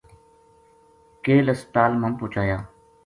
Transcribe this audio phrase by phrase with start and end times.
[1.23, 2.57] کیل ہسپتال ما پوہچایا